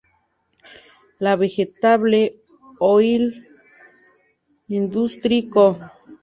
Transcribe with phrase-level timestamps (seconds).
[1.19, 2.33] La Vegetable
[2.79, 3.31] Oil
[4.67, 5.77] Industry Co.